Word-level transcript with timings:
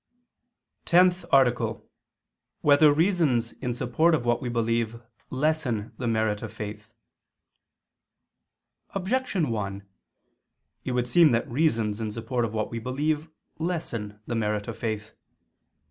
_______________________TENTH 0.85 1.25
ARTICLE 1.31 1.67
[II 1.67 1.71
II, 1.73 1.77
Q. 1.77 1.81
2, 1.83 1.85
Art. 1.85 2.61
10] 2.61 2.61
Whether 2.61 2.91
Reasons 2.91 3.51
in 3.51 3.73
Support 3.75 4.15
of 4.15 4.25
What 4.25 4.41
We 4.41 4.49
Believe 4.49 4.99
Lessen 5.29 5.93
the 5.99 6.07
Merit 6.07 6.41
of 6.41 6.51
Faith? 6.51 6.95
Objection 8.95 9.51
1: 9.51 9.87
It 10.85 10.93
would 10.93 11.07
seem 11.07 11.33
that 11.33 11.47
reasons 11.47 12.01
in 12.01 12.11
support 12.11 12.45
of 12.45 12.51
what 12.55 12.71
we 12.71 12.79
believe 12.79 13.29
lessen 13.59 14.19
the 14.25 14.33
merit 14.33 14.67
of 14.67 14.75
faith. 14.75 15.13